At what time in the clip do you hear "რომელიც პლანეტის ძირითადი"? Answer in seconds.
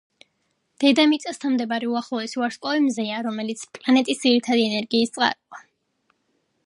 3.29-4.67